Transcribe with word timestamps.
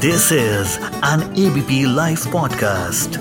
This 0.00 0.30
is 0.32 0.78
an 1.02 1.20
ABP 1.36 1.84
Life 1.86 2.24
podcast. 2.34 3.16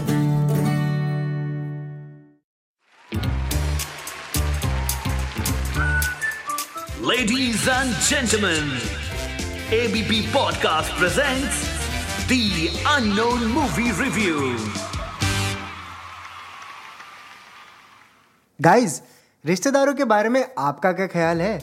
Ladies 7.01 7.67
and 7.67 7.93
gentlemen, 8.09 8.69
ABP 9.71 10.27
Podcast 10.35 10.91
presents 10.97 11.59
The 12.27 12.69
Unknown 12.95 13.45
Movie 13.57 13.91
Review. 14.01 14.57
Guys 18.59 19.01
रिश्तेदारों 19.45 19.93
के 19.93 20.03
बारे 20.05 20.29
में 20.29 20.43
आपका 20.57 20.91
क्या 20.91 21.07
ख्याल 21.07 21.41
है 21.41 21.53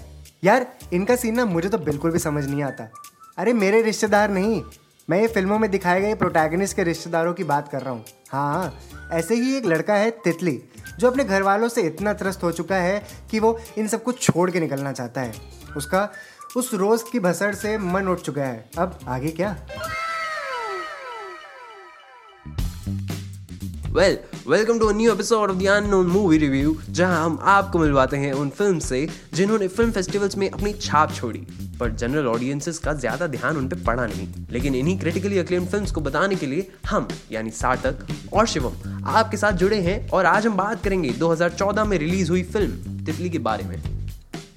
यार 0.44 0.67
इनका 0.93 1.17
सीन 1.17 1.35
ना 1.36 1.44
मुझे 1.44 1.68
तो 1.68 1.79
बिल्कुल 1.89 2.11
भी 2.11 2.18
समझ 2.18 2.44
नहीं 2.44 2.62
आता 2.62 2.89
अरे 3.39 3.53
मेरे 3.53 3.82
रिश्तेदार 3.82 4.30
नहीं 4.30 4.62
मैं 5.08 5.20
ये 5.20 5.26
फ़िल्मों 5.26 5.58
में 5.58 5.70
दिखाए 5.70 6.00
गए 6.00 6.14
प्रोटैगनिस्ट 6.14 6.76
के 6.76 6.84
रिश्तेदारों 6.84 7.34
की 7.34 7.44
बात 7.44 7.68
कर 7.68 7.82
रहा 7.82 7.90
हूँ। 7.90 8.04
हाँ 8.30 8.78
ऐसे 9.12 9.34
ही 9.34 9.56
एक 9.56 9.66
लड़का 9.66 9.94
है 9.94 10.10
तितली, 10.10 10.62
जो 10.98 11.10
अपने 11.10 11.24
घर 11.24 11.42
वालों 11.42 11.68
से 11.68 11.82
इतना 11.82 12.12
त्रस्त 12.12 12.42
हो 12.42 12.50
चुका 12.52 12.76
है 12.76 13.02
कि 13.30 13.40
वो 13.40 13.58
इन 13.79 13.88
सब 13.88 14.02
कुछ 14.02 14.20
छोड़ 14.22 14.50
के 14.50 14.60
निकलना 14.60 14.92
चाहता 14.92 15.20
है। 15.20 15.32
उसका, 15.76 16.08
उस 16.56 16.74
रोज 16.74 17.02
की 17.02 17.20
भसड़ 17.20 17.54
से 17.54 17.76
मन 17.79 18.08
उठ 18.08 18.20
चुका 18.20 18.42
है। 18.42 18.70
अब 18.79 18.98
आगे 19.08 19.30
क्या? 19.30 19.56
Well 23.90 24.18
welcome 24.48 24.79
to 24.79 24.90
new 24.90 25.12
episode 25.12 25.50
of 25.50 25.58
the 25.58 25.66
Unknown 25.66 26.07
Movie 26.07 26.38
Review 26.38 26.76
जहाँ 26.90 27.24
हम 27.24 27.38
आपको 27.43 27.79
मिलवाते 27.79 28.16
हैं 28.16 28.32
उन 28.32 28.50
फ़िल्म 28.50 28.79
से 28.79 29.08
जिन्होंने 29.34 29.68
फ़िल्म 29.68 29.93
फेस्टिवल्स 29.93 30.36
में 30.36 30.48
अपनी 30.50 30.72
छाप 30.72 31.12
छोड़ी। 31.12 31.46
पर 31.80 31.90
जनरल 31.93 32.27
ऑडियंसेस 32.27 32.78
का 32.78 32.92
ज़्यादा 32.94 33.27
ध्यान 33.27 33.56
उन 33.56 33.69
पर 33.69 33.83
पड़ा 33.84 34.06
नहीं 34.06 34.28
लेकिन 34.50 34.75
इन्हीं 34.75 34.98
क्रिटिकली 34.98 35.38
अक्लेम 35.38 35.66
फ़िल्म 35.66 35.86
को 35.86 36.00
बताने 36.00 36.36
के 36.36 36.46
लिए 36.46 36.69
हम, 36.88 37.08
यानी 37.32 37.50
सार्थक 37.52 38.06
और 38.32 38.46
शिवम, 38.46 39.05
आपके 39.06 39.36
साथ 39.36 39.52
जुड़े 39.55 39.80
हैं 39.80 40.08
और 40.10 40.27
आज 40.27 40.47
हम 40.47 40.56
बात 40.56 40.84
करेंगे 40.84 41.10
2014 41.19 41.86
में 41.86 41.98
रिलीज़ 41.98 42.30
हुई 42.30 42.42
फ़िल्म 42.44 43.04
तितली 43.04 43.30
के 43.30 43.38
बारे 43.41 43.64
में। 43.64 43.95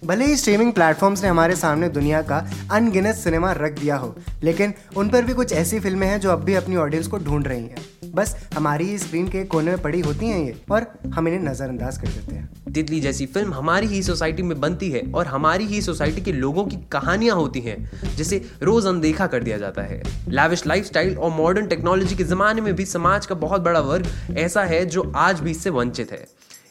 भले 0.04 0.26
ही 0.26 0.36
स्ट्रीमिंग 0.36 0.72
प्लेटफॉर्म्स 0.74 1.22
ने 1.24 1.30
हमारे 1.30 1.56
सामने 1.56 1.88
दुनिया 1.90 2.22
का 2.22 2.38
अनगिनत 2.72 3.16
सिनेमा 3.16 3.52
रख 3.52 3.80
दिया 3.80 3.96
हो, 3.96 4.16
लेकिन 4.44 4.74
उन 4.98 5.10
पर 5.10 5.26
भी 5.26 5.34
कुछ 5.34 5.54
ऐसी 5.54 5.80
फ़िल्में 5.80 6.08
हैं 6.08 6.20
जो 6.20 6.30
अब 6.32 6.44
भी 6.44 6.54
अपनी 6.56 6.76
ऑडियंस 6.76 7.08
को 7.08 7.18
ढूंढ 7.18 7.48
रही 7.48 7.62
हैं। 7.62 8.12
बस 8.14 8.36
हमारी 8.56 8.86
ही 8.86 8.98
स्क्रीन 8.98 9.28
के 9.30 9.44
कोने 9.46 9.72
में 9.72 9.82
पड़ी 9.82 10.00
होती 10.00 10.28
हैं 10.28 10.40
ये, 10.40 10.56
और 10.72 10.86
हम 11.16 11.28
इन्हें 11.28 11.42
नज़रअंदाज 11.44 11.98
कर 11.98 12.08
देते 12.08 12.36
हैं। 12.36 12.74
तितली 12.74 13.00
जैसी 13.02 13.26
फ़िल्म 13.26 13.54
हमारी 13.54 13.88
ही 13.88 14.02
सोसाइटी 14.04 14.44
में 14.44 14.60
बनती 14.62 14.90
है, 14.92 15.02
और 15.16 15.28
हमारी 15.28 15.66
ही 15.66 15.82
सोसाइटी 15.82 16.22
के 16.22 16.32
लोगों 16.32 16.66
की 16.66 16.78
कहानियाँ 16.92 17.36
होती 17.36 17.62
हैं, 17.62 17.78
जिसे 18.16 18.42
रोज 18.64 18.86
अनदेखा 18.86 19.28
कर 19.28 19.44
दिया 19.44 19.58
जाता 19.58 19.82
है। 19.82 20.02
लैविश 20.30 20.66
लाइफस्टाइल 20.68 21.18
और 21.18 21.32
मॉडर्न 21.32 21.68
टेक्नोलॉजी 21.68 22.16
के 22.16 22.24
जमाने 22.24 22.62
में 22.62 22.74
भी 22.76 22.86
समाज 22.86 23.26
का 23.26 23.36
बहुत 23.38 23.62
बड़ा 23.62 23.80
वर्ग 23.82 24.38
ऐसा 24.38 24.64
है 24.64 24.86
जो 24.86 25.12
आज 25.18 25.40
भी 25.40 25.52
इससे 25.52 25.70
वंचित 25.70 26.12
है। 26.12 26.26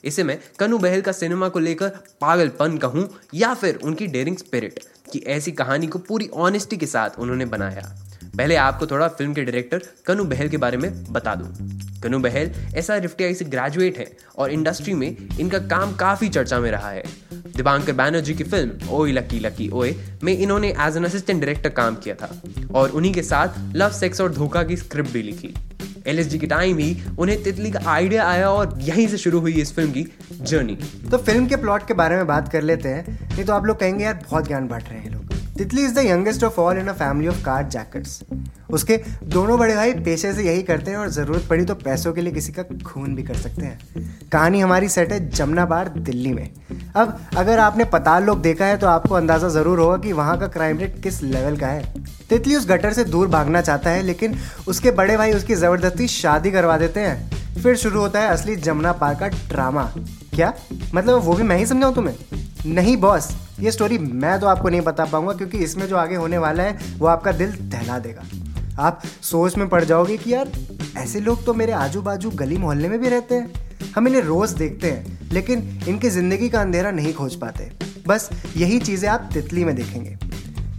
इसे 0.05 0.25
मैं 0.25 0.39
कनु 0.59 0.79
बहल 0.79 1.01
का 1.01 1.13
सिनेमा 1.13 1.49
को 1.49 1.59
लेकर 1.59 1.89
पागलपन 2.21 2.79
कहूँ 2.79 3.09
या 3.35 3.55
फिर 3.55 3.79
उनकी 3.85 4.07
डेयरिंग 4.07 4.37
स्पिरिट 4.37 4.81
कि 5.13 5.19
ऐसी 5.27 5.53
कहानी 5.53 5.87
को 5.87 5.99
पूरी 5.99 6.29
ऑनेस्टी 6.35 6.77
के 6.77 6.87
साथ 6.87 7.19
उन्होंने 7.19 7.45
बनाया। 7.45 7.97
पहले 8.37 8.57
आपको 8.57 8.87
थोड़ा 8.87 9.09
फ़िल्म 9.09 9.35
के 9.35 9.43
डायरेक्टर 9.45 9.83
कनु 10.07 10.25
बहल 10.25 10.49
के 10.49 10.57
बारे 10.57 10.77
में 10.77 11.13
बता 11.13 11.35
दूँ। 11.35 11.49
कनु 12.03 12.19
बहल 12.19 12.51
एस 12.77 12.91
आर 12.91 13.07
से 13.35 13.45
ग्रेजुएट 13.45 13.99
है 13.99 14.07
और 14.39 14.51
इंडस्ट्री 14.51 14.95
में 14.95 15.17
इनका 15.41 15.59
काम 15.59 15.95
काफ़ी 15.97 16.29
चर्चा 16.29 16.61
में 16.61 16.71
रहा 16.71 16.91
है। 16.91 17.03
दिबांकर 17.57 17.93
बैनर्जी 17.93 18.35
की 18.35 18.45
फ़िल्म 18.45 18.89
ओए 18.91 19.13
लकी 19.13 19.39
लकी 19.41 19.69
ओए, 19.69 19.95
में 20.23 20.33
इन्होंने 20.39 20.69
एज 20.81 20.97
एन 20.97 21.05
असिस्टेंट 21.05 21.41
डायरेक्टर 21.41 21.71
काम 21.71 21.97
किया 21.97 22.15
था 22.15 22.31
और 22.75 22.91
उन्हीं 22.91 23.15
के 23.15 23.23
साथ 23.23 23.75
लव 23.77 23.93
सेक्स 23.93 24.21
और 24.21 24.33
धोखा 24.33 24.63
की 24.63 24.77
स्क्रिप्ट 24.77 25.11
भी 25.11 25.23
लिखी। 25.23 25.55
एल 26.09 26.25
के 26.31 26.47
टाइम 26.47 26.79
ही 26.79 26.97
उन्हें 27.19 27.43
तितली 27.43 27.71
का 27.71 27.81
आइडिया 27.91 28.27
आया 28.27 28.51
और 28.51 28.79
यहीं 28.83 29.07
से 29.09 29.19
शुरू 29.19 29.41
हुई 29.41 29.53
इस 29.53 29.75
फ़िल्म 29.75 29.91
की 29.93 30.07
जर्नी 30.43 30.79
तो 31.11 31.19
फ़िल्म 31.19 31.47
के 31.47 31.57
प्लॉट 31.57 31.87
के 31.89 31.95
बारे 31.95 32.17
में 32.17 32.27
बात 32.27 32.53
कर 32.53 32.63
लेते 32.63 32.89
हैं, 32.89 33.19
नहीं 33.27 33.45
तो 33.45 33.53
आप 33.53 33.67
लोग 33.67 33.79
कहेंगे, 33.81 34.05
यार, 34.05 34.15
बहुत 34.31 34.47
ज्ञान 34.49 34.69
बांट 34.69 34.89
रहे 34.89 34.99
हैं 34.99 35.11
लोग। 35.11 35.37
Titli 35.59 35.85
is 35.85 35.95
the 35.95 35.99
youngest 35.99 36.45
of 36.45 36.61
all 36.61 36.79
in 36.79 36.87
a 36.87 36.93
family 36.93 37.29
of 37.29 37.43
car 37.45 37.69
jackers 37.69 38.23
उसके 38.71 38.97
दोनों 39.25 39.59
बड़े 39.59 39.75
भाई 39.75 39.93
पेशे 40.05 40.33
से 40.33 40.43
यही 40.43 40.63
करते 40.63 40.91
हैं 40.91 40.99
और 40.99 41.09
ज़रूरत 41.11 41.47
पड़ी 41.51 41.65
तो 41.65 41.75
पैसों 41.75 42.13
के 42.13 42.21
लिए 42.21 42.33
किसी 42.33 42.53
का 42.53 42.63
खून 42.85 43.15
भी 43.15 43.23
कर 43.23 43.35
सकते 43.35 43.63
हैं। 43.63 44.29
कहानी 44.33 44.61
हमारी 44.61 44.89
सेट 44.89 45.13
है 45.13 45.29
जमुना 45.31 45.65
दिल्ली 45.89 46.33
में। 46.33 46.51
अब 46.99 47.19
अगर 47.37 47.59
आपने 47.59 47.85
पताल 47.87 48.25
लोग 48.25 48.41
देखा 48.43 48.67
है 48.67 48.77
तो 48.77 48.87
आपको 48.87 49.15
अंदाज़ा 49.15 49.49
ज़रूर 49.51 49.79
होगा 49.79 49.97
कि 49.99 50.13
वहाँ 50.13 50.37
का 50.39 50.47
क्राइम 50.49 50.79
रेट 50.79 51.03
किस 51.03 51.23
लेवल 51.23 51.57
का 51.57 51.67
है। 51.67 52.05
तितली 52.31 52.57
उस 52.57 52.69
गटर 52.69 52.93
से 52.93 53.05
दूर 53.05 53.29
भागना 53.29 53.61
चाहता 53.61 53.91
है, 53.91 54.03
लेकिन 54.03 54.37
उसके 54.69 54.91
बड़े 54.93 55.17
भाई 55.17 55.33
उसकी 55.33 55.55
ज़बरदस्ती 55.55 56.09
शादी 56.09 56.51
करवा 56.51 56.77
देते 56.79 57.01
हैं। 57.01 57.63
फिर 57.63 57.77
शुरू 57.77 58.01
होता 58.01 58.21
है 58.21 58.29
असली 58.29 58.57
जमुना 58.59 58.93
पार 58.95 59.15
का 59.15 59.29
ड्रामा 59.29 59.85
क्या? 60.35 60.53
मतलब 60.95 61.23
वो 61.23 61.35
भी 61.35 61.43
मैं 61.43 61.57
ही 61.57 61.67
समझाऊँ 61.67 61.95
तुम्हें? 61.95 62.15
नहीं 62.67 62.97
बॉस 62.97 63.29
ये 63.61 63.71
स्टोरी 63.71 63.99
मैं 63.99 64.39
तो 64.41 64.47
आपको 64.47 64.69
नहीं 64.69 64.81
बता 64.81 65.05
पाऊँगा, 65.05 65.33
क्योंकि 65.33 65.59
इसमें 65.59 65.87
जो 65.89 65.97
आगे 65.97 66.17
होने 66.17 66.39
वाला 66.39 66.63
है, 66.63 66.79
वो 66.99 67.07
आपका 67.07 67.33
दिल 67.33 67.53
दहला 67.63 67.99
देगा। 67.99 68.23
आप 68.81 69.03
सोच 69.23 69.57
में 69.57 69.69
पड़ 69.69 69.85
जाओगे 69.85 70.17
कि 70.17 70.33
यार, 70.33 70.53
ऐसे 70.97 71.21
लोग 71.21 71.45
तो 71.45 71.55
मेरे 71.55 71.73
आजू 71.75 72.03
बाजू 72.03 72.31
गली 72.33 72.59
मोहल्ले 72.59 72.89
में 72.89 72.99
भी 73.01 73.09
रहते 73.09 73.35
हैं। 73.35 73.68
हम 73.95 74.09
इन्हें 74.09 74.23
रोज 74.23 74.51
देखते 74.53 74.91
हैं, 74.91 75.19
लेकिन 75.33 75.69
इनकी 75.89 76.09
ज़िंदगी 76.11 76.49
का 76.49 76.61
अंधेरा 76.61 76.91
नहीं 76.91 77.13
खोज 77.15 77.35
पाते। 77.35 77.71
बस 78.07 78.29
यही 78.57 78.79
चीज़ें 78.81 79.09
आप 79.09 79.29
तितली 79.33 79.65
में 79.65 79.75
देखेंगे। 79.77 80.17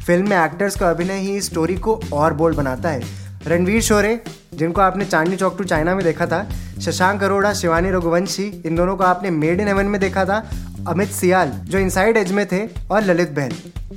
फ़िल्म 0.05 0.29
में 0.29 0.37
एक्टर्स 0.37 0.75
का 0.75 0.89
अभिनय 0.89 1.19
ही 1.21 1.41
स्टोरी 1.41 1.75
को 1.77 1.99
और 2.13 2.33
बोल्ड 2.33 2.57
बनाता 2.57 2.89
है। 2.89 3.01
रणवीर 3.47 3.81
शोरे 3.81 4.19
जिनको 4.53 4.81
आपने 4.81 5.05
चांदनी 5.05 5.35
चौक 5.35 5.57
टू 5.57 5.63
चाइना 5.63 5.93
में 5.95 6.03
देखा 6.03 6.25
था, 6.25 6.47
शशांक 6.81 7.23
अरोड़ा, 7.23 7.53
शिवानी 7.53 7.89
रघुवंशी, 7.91 8.47
इन 8.65 8.75
दोनों 8.75 8.95
को 8.95 9.03
आपने 9.03 9.29
मेड 9.31 9.61
इन 9.61 9.67
हेवन 9.67 9.85
में 9.85 9.99
देखा 10.01 10.25
था, 10.25 10.43
अमित 10.87 11.09
सियाल, 11.09 11.49
जो 11.49 11.77
इनसाइड 11.77 12.17
एज 12.17 12.31
में 12.31 12.45
थे, 12.45 12.65
और 12.91 13.03
ललित 13.03 13.31
बहल 13.31 13.53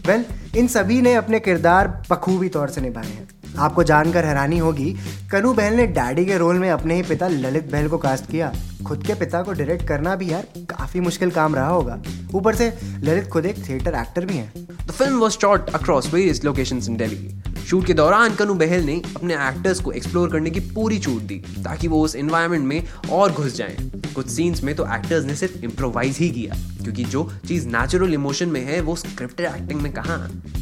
वेल 0.07 0.25
इन 0.57 0.67
सभी 0.69 1.01
ने 1.03 1.15
अपने 1.15 1.41
किरदार 1.41 1.89
बखूबी 2.11 2.49
तौर 2.49 2.69
से 2.69 2.81
निभाए 2.81 3.07
हैं। 3.07 3.29
आपको 3.59 3.83
जानकर 3.83 4.25
हैरानी 4.25 4.59
होगी, 4.59 4.95
कनु 5.33 5.53
बहल 5.55 5.75
ने 5.75 5.87
डैडी 5.89 6.25
के 6.27 6.39
रोल 6.39 6.59
में 6.59 6.71
अपने 6.71 6.95
ही 6.95 7.03
पिता 7.03 7.29
ललित 7.29 7.71
बहल 7.73 7.89
को 7.89 7.99
कास्ट 7.99 8.31
किया। 8.31 8.53
खुद 8.87 9.07
के 9.07 9.15
पिता 9.15 9.43
को 9.43 9.53
डायरेक्ट 9.53 9.87
करना 9.89 10.15
भी 10.17 10.31
यार 10.33 10.47
काफ़ी 10.71 11.01
मुश्किल 11.01 11.31
काम 11.31 11.55
रहा 11.55 11.69
होगा। 11.69 12.01
ऊपर 12.35 12.55
से 12.55 12.73
ललित 13.03 13.29
खुद 13.29 13.47
एक 13.47 13.69
थिएटर 13.69 13.95
एक्टर 13.95 14.27
भी 14.27 14.37
हैं। 14.37 14.67
The 14.87 14.95
film 14.95 15.23
was 15.23 15.39
shot 15.39 15.73
across 15.79 16.11
various 16.15 16.45
locations 16.47 16.91
in 16.91 17.01
Delhi. 17.03 17.31
Shoot 17.67 17.87
के 17.87 17.95
दौरान 17.95 18.35
कनु 18.35 18.55
बहल 18.55 18.83
ने 18.85 18.95
अपने 19.17 19.35
एक्टर्स 19.49 19.81
को 19.81 19.93
एक्सप्लोर 19.93 20.31
करने 20.31 20.51
की 20.51 20.61
पूरी 20.75 20.99
छूट 20.99 21.23
दी 21.23 21.35
ताकि 21.65 21.89
वो 21.89 22.01
उस 22.05 22.17
एनवायरनमेंट 22.17 22.65
में 22.67 23.11
और 23.13 23.33
घुस 23.33 23.55
जाएँ। 23.57 23.77
कुछ 24.15 24.29
सीन्स 24.29 24.63
में 24.65 24.75
तो 24.77 24.87
एक्टर्स 24.95 25.25
ने 25.25 25.35
सिर्फ़ 25.35 25.65
इम्प्रोवाइज 25.65 26.17
ही 26.19 26.29
किया 26.31 26.55
क्योंकि 26.83 27.05
जो 27.05 27.23
चीज़ 27.49 27.69
नेचुरल 27.69 28.15
इमोशन 28.15 28.49
में 28.49 28.61
है 28.65 28.81
वो 28.81 28.97
स्क्रिप्टेड 28.97 29.47
एक्टिंग 29.47 29.81
में 29.81 29.93
कहा? 29.93 30.17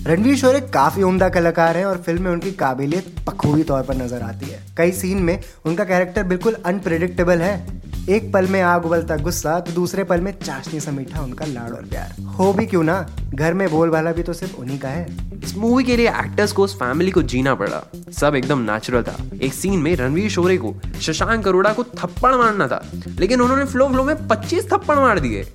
रणवीर 0.07 0.37
शोर 0.37 0.57
एक 0.57 0.71
काफ़ी 0.73 1.03
उम्दा 1.03 1.29
कलाकार 1.29 1.77
हैं 1.77 1.85
और 1.87 2.03
फ़िल्म 2.07 2.23
में 2.23 2.31
उनकी 2.31 2.53
काबिलियत 2.53 3.15
बखूबी 3.27 3.63
तौर 3.63 3.83
पर 3.83 3.97
नज़र 3.97 4.23
आती 4.23 4.51
है। 4.51 4.63
कई 4.77 4.93
सीन 4.93 5.23
में 5.23 5.39
उनका 5.65 5.85
कैरेक्टर 5.85 6.25
बिल्कुल 6.25 6.57
अनप्रिडिक्टेबल 6.67 7.39
है। 7.39 7.80
एक 8.11 8.33
पल 8.33 8.47
में 8.47 8.63
आग 8.63 8.87
उबलता 8.87 9.17
गुस्सा 9.17 9.61
तो 9.61 9.73
दूसरे 9.73 10.05
पल 10.05 10.21
में 10.21 10.39
चाशनी 10.39 10.81
सा 10.81 10.91
मीठा 10.91 11.21
उनका 11.21 11.45
लाड़ 11.45 11.71
और 11.71 11.83
प्यार। 11.83 12.23
हो 12.23 12.53
भी 12.53 12.67
क्यों 12.67 12.83
ना? 12.83 13.11
घर 13.35 13.55
में 13.55 13.71
बोलबाला 13.71 14.13
भी 14.13 14.23
तो 14.23 14.33
सिर्फ़ 14.33 14.57
उन्हीं 14.57 14.79
का 14.79 14.89
है। 14.89 15.07
इस 15.45 15.57
मूवी 15.57 15.85
के 15.85 15.97
लिए 15.97 16.09
एक्टर्स 16.09 16.53
को 16.53 16.65
उस 16.65 16.75
फैमिली 16.75 17.11
को 17.11 17.23
जीना 17.23 17.55
पड़ा। 17.55 17.91
सब 18.13 18.35
एकदम 18.35 18.59
नेचुरल 18.59 19.03
था। 19.03 19.25
एक 19.43 19.55
सीन 19.55 19.79
में 19.81 19.97
रणवीर 19.97 20.31
शोरे 20.31 20.57
को, 20.57 20.75
शशांक 21.01 21.49
अरोड़ा 21.49 21.73
को 21.73 21.85
थप्पड़ 21.85 22.35
मारना 22.35 22.69
था। 22.69 22.93
लेकिन 23.07 23.41
उन्होंने 23.41 23.65
फ्लो 23.65 23.89
फ्लो 23.89 24.05
में 24.05 24.29
25 24.29 24.65
थप्पड़ 24.65 24.97
मार 24.97 25.21
दिए। 25.21 25.53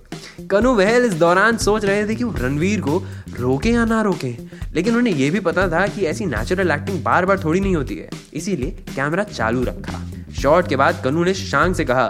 कनु 0.51 0.73
वहल 0.73 1.05
इस 1.05 1.13
दौरान 1.13 1.57
सोच 1.57 1.85
रहे 1.85 2.07
थे 2.07 2.16
कि 2.16 2.23
रणवीर 2.23 2.81
को 2.81 3.05
रोके 3.39 3.69
या 3.69 3.85
ना 3.85 4.01
रोके। 4.01 4.35
लेकिन 4.73 4.96
उन्हें 4.96 5.13
यह 5.13 5.31
भी 5.31 5.40
पता 5.40 5.69
था 5.69 5.87
कि 5.87 6.05
ऐसी 6.05 6.25
नेचुरल 6.25 6.72
एक्टिंग 6.72 7.03
बार 7.03 7.25
बार 7.25 7.40
थोड़ी 7.43 7.59
नहीं 7.59 7.75
होती 7.75 7.96
है। 7.96 8.09
इसीलिए 8.34 8.72
कैमरा 8.96 9.23
चालू 9.23 9.63
रखा। 9.63 10.11
शॉट 10.45 10.67
के 10.67 10.75
बाद 10.75 11.01
कनु 11.03 11.23
ने 11.23 11.33
शांग 11.33 11.73
से 11.75 11.83
कहा, 11.85 12.09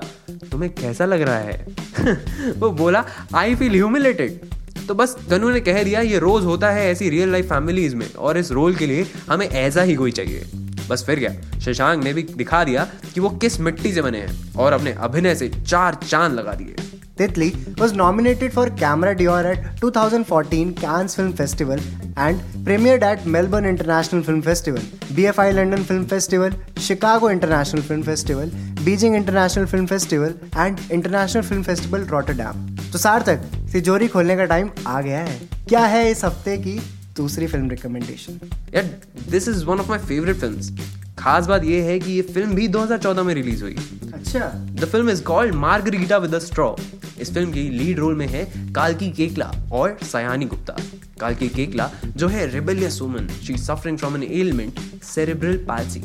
तुम्हें 0.51 0.73
कैसा 0.73 1.05
लग 1.05 1.21
रहा 1.21 1.35
है? 1.35 1.65
वो 2.57 2.69
बोला 2.69 3.03
आई 3.35 3.55
फील 3.55 3.71
ह्यूमिलेटेड 3.71 4.39
तो 4.87 4.95
बस 4.95 5.15
कनु 5.29 5.49
ने 5.49 5.59
कह 5.59 5.83
दिया, 5.83 5.99
ये 6.01 6.19
रोज 6.19 6.43
होता 6.45 6.69
है 6.69 6.89
ऐसी 6.91 7.09
रियल 7.09 7.31
लाइफ 7.31 7.45
फैमिलीज़ 7.45 7.95
में 7.95 8.13
और 8.13 8.37
इस 8.37 8.51
रोल 8.51 8.75
के 8.75 8.87
लिए 8.87 9.05
हमें 9.29 9.47
ऐसा 9.47 9.81
ही 9.81 9.95
कोई 9.95 10.11
चाहिए. 10.11 10.45
बस 10.89 11.03
फिर 11.05 11.19
गया। 11.19 11.59
शशांक 11.59 12.03
ने 12.03 12.13
भी 12.13 12.23
दिखा 12.23 12.63
दिया 12.63 12.87
कि 13.13 13.19
वो 13.19 13.29
किस 13.29 13.59
मिट्टी 13.59 13.93
से 13.93 14.01
बने 14.01 14.19
हैं 14.19 14.53
और 14.55 14.73
अपने 14.73 14.91
अभिनय 14.91 15.35
से 15.35 15.49
चार 15.49 15.97
चाँद 16.07 16.33
लगा 16.33 16.53
दिए। 16.53 16.75
Titli 17.17 17.49
was 17.79 17.93
nominated 17.93 18.51
for 18.51 18.69
Camera 18.69 19.15
d'Or 19.15 19.43
at 19.51 19.79
2014 19.79 20.73
Cannes 20.75 21.15
Film 21.15 21.31
Festival 21.31 21.79
and 22.17 22.41
premiered 22.65 23.03
at 23.03 23.25
Melbourne 23.25 23.65
International 23.65 24.21
Film 24.21 24.41
Festival, 24.41 24.81
BFI 25.17 25.55
London 25.55 25.85
Film 25.85 26.05
Festival, 26.05 26.51
Chicago 26.77 27.27
International 27.27 27.81
Film 27.81 28.03
Festival, 28.03 28.47
Beijing 28.85 29.15
International 29.15 29.65
Film 29.65 29.87
Festival 29.87 30.33
and 30.55 30.81
International 30.89 31.43
Film 31.43 31.63
Festival 31.63 32.03
Rotterdam. 32.15 32.65
तो 32.91 32.97
सार्थक 32.99 33.47
तिजोरी 33.71 34.07
खोलने 34.07 34.35
का 34.37 34.45
time 34.45 34.69
आ 34.87 34.99
गया 35.01 35.19
है 35.19 35.39
क्या 35.69 35.85
है 35.85 36.09
इस 36.11 36.25
हफ़्ते 36.25 36.57
की 36.57 36.79
दूसरी 37.17 37.47
फ़िल्म 37.47 37.69
रिकमेंडेशन 37.69 38.39
यार 38.73 38.83
this 39.29 39.47
is 39.47 39.65
one 39.65 39.79
of 39.79 39.89
my 39.89 39.99
favourite 39.99 40.35
films 40.37 40.71
खास 41.19 41.45
बात 41.47 41.63
यह 41.63 41.83
है 41.85 41.97
कि 41.99 42.11
ये 42.11 42.21
फ़िल्म 42.33 42.55
भी 42.55 42.67
2014 42.69 43.23
में 43.25 43.33
रिलीज़ 43.33 43.63
हुई 43.63 43.75
अच्छा 44.13 44.51
the 44.81 44.85
film 44.91 45.09
is 45.09 45.23
called 45.23 45.55
Margarita 45.55 46.17
with 46.17 46.35
a 46.35 46.39
straw 46.39 46.73
इस 47.21 47.33
फ़िल्म 47.33 47.51
की 47.51 47.69
लीड 47.69 47.99
रोल 47.99 48.15
में 48.15 48.27
है 48.27 48.43
कालकी 48.73 49.09
केकला 49.11 49.51
और 49.73 49.97
सयानी 50.03 50.45
गुप्ता। 50.45 50.75
कालकी 51.19 51.47
केकला, 51.49 51.89
जो 52.07 52.27
है 52.27 52.45
rebellious 52.51 53.01
woman 53.01 53.27
she 53.43 53.57
suffering 53.57 53.97
from 53.97 54.15
an 54.15 54.23
ailment 54.23 54.79
cerebral 55.05 55.57
palsy 55.67 55.99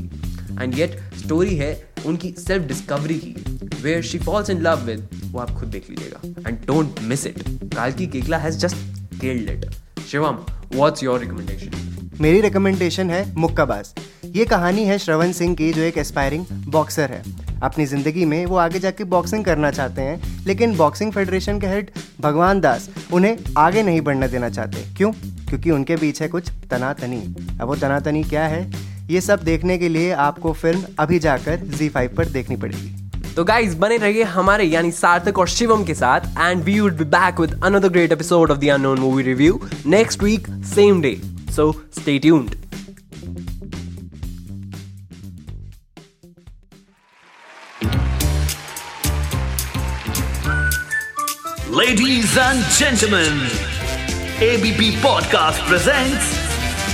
and 0.61 0.79
yet 0.79 0.99
story 1.19 1.57
है 1.57 1.73
उनकी 2.07 2.35
सेल्फ 2.39 2.67
डिस्कवरी 2.69 3.19
की 3.19 3.35
where 3.83 4.03
she 4.03 4.19
falls 4.19 4.51
in 4.51 4.61
love 4.63 4.85
with 4.87 5.09
वो 5.25 5.39
आप 5.41 5.51
खुद 5.51 5.69
देख 5.69 5.91
लीजिएगा। 5.91 6.49
And 6.49 6.59
don't 6.67 7.01
miss 7.03 7.27
it 7.27 7.43
कालकी 7.75 8.07
Koechlin 8.07 8.39
has 8.39 8.59
just 8.59 9.21
killed 9.21 9.51
it 9.51 9.71
Shivam 10.11 10.39
what's 10.75 11.03
your 11.03 11.21
recommendation 11.21 12.17
मेरी 12.21 12.41
recommendation 12.41 13.11
है 13.11 13.25
मुक्काबाज। 13.37 13.93
ये 14.37 14.45
कहानी 14.45 14.85
है 14.85 14.99
श्रवण 14.99 15.33
सिंह 15.33 15.55
की, 15.55 15.73
जो 15.73 15.83
एक 15.83 15.99
एस्पायरिंग 15.99 16.45
बॉक्सर 16.69 17.11
है। 17.11 17.23
अपनी 17.63 17.87
ज़िंदगी 17.87 18.25
में 18.25 18.45
वो 18.47 18.57
आगे 18.57 18.79
जाके 18.79 19.05
बॉक्सिंग 19.05 19.45
करना 19.45 19.71
चाहते 19.71 20.03
हैं, 20.03 20.45
लेकिन 20.47 20.77
बॉक्सिंग 20.77 21.13
फेडरेशन 21.13 21.61
के 21.61 21.67
हेड 21.67 21.91
भगवान 22.21 22.61
दास 22.61 22.89
उन्हें 23.13 23.37
आगे 23.59 23.83
नहीं 23.83 24.01
बढ़ने 24.01 24.29
देना 24.29 24.49
चाहते। 24.49 24.85
क्यों? 24.97 25.13
क्योंकि 25.49 25.71
उनके 25.71 25.97
बीच 25.97 26.23
है 26.23 26.29
कुछ 26.29 26.51
तनातनी। 26.71 27.21
अब 27.61 27.67
वो 27.69 27.77
तनातनी 27.77 28.23
क्या 28.25 28.45
है? 28.45 28.71
ये 29.11 29.21
सब 29.21 29.43
देखने 29.43 29.79
के 29.79 29.89
लिए 29.89 30.11
आपको 30.13 30.53
फ़िल्म 30.53 30.85
अभी 30.99 31.19
जाकर 31.19 31.67
Z5 31.69 32.17
पर 32.17 32.29
देखनी 32.29 32.57
पड़ेगी। 32.57 33.35
तो 33.35 33.45
गाइज़ 33.45 33.77
बने 33.77 33.97
रहिए 33.97 34.23
हमारे, 34.23 34.65
यानी 34.65 34.91
सार्थक 34.93 35.39
और 35.39 35.49
शिवम 35.49 35.85
के 35.85 35.95
साथ 35.95 36.21
and 36.39 36.63
we 36.65 36.79
would 36.81 36.97
be 36.99 37.05
back 37.07 37.41
with 37.41 37.61
another 37.65 37.89
great 37.89 38.13
episode 38.13 38.51
of 38.51 38.59
the 38.59 38.69
Unknown 38.69 39.01
Movie 39.01 39.23
Review 39.23 39.61
next 39.87 40.23
week 40.23 40.49
same 40.75 41.01
day 41.03 41.17
so 41.57 41.73
stay 41.99 42.19
tuned 42.19 42.60
Ladies 51.71 52.37
and 52.37 52.65
gentlemen, 52.73 53.47
ABP 54.43 54.97
Podcast 54.97 55.61
presents 55.69 56.35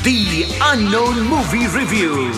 The 0.03 0.45
Unknown 0.61 1.23
Movie 1.27 1.67
Review. 1.69 2.31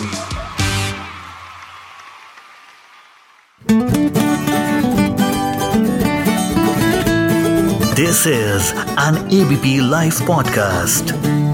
This 7.97 8.27
is 8.27 8.73
an 8.97 9.17
ABP 9.27 9.81
Life 9.81 10.19
Podcast. 10.21 11.48